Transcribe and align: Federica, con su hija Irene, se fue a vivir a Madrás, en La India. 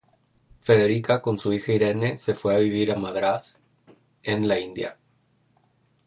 Federica, 0.61 1.21
con 1.21 1.37
su 1.37 1.53
hija 1.53 1.73
Irene, 1.73 2.17
se 2.17 2.33
fue 2.33 2.55
a 2.55 2.57
vivir 2.57 2.91
a 2.91 2.95
Madrás, 2.95 3.61
en 4.23 4.47
La 4.47 4.57
India. 4.59 4.97